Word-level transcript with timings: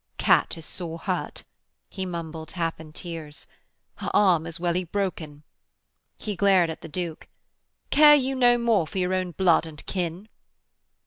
'Kat 0.17 0.57
is 0.57 0.65
sore 0.65 0.97
hurt,' 0.97 1.43
he 1.87 2.07
mumbled, 2.07 2.53
half 2.53 2.79
in 2.79 2.91
tears. 2.91 3.45
'Her 3.97 4.09
arm 4.15 4.47
is 4.47 4.59
welly 4.59 4.83
broken.' 4.83 5.43
He 6.17 6.35
glared 6.35 6.71
at 6.71 6.81
the 6.81 6.87
Duke. 6.89 7.27
'Care 7.91 8.15
you 8.15 8.33
no 8.33 8.57
more 8.57 8.87
for 8.87 8.97
your 8.97 9.13
own 9.13 9.29
blood 9.29 9.67
and 9.67 9.85
kin?' 9.85 10.27